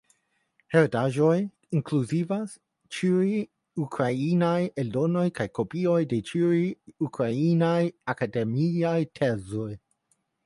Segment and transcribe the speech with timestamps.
[0.75, 1.33] Heredaĵoj
[1.79, 2.55] inkluzivas
[2.97, 3.27] ĉiuj
[3.83, 6.63] ukrainaj eldonoj kaj kopioj de ĉiuj
[7.09, 7.77] ukrainaj
[8.15, 9.71] akademiaj tezoj.